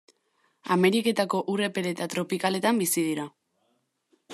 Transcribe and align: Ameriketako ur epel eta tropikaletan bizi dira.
Ameriketako 0.75 1.43
ur 1.55 1.63
epel 1.67 1.91
eta 1.93 2.09
tropikaletan 2.15 2.83
bizi 2.85 3.09
dira. 3.13 3.33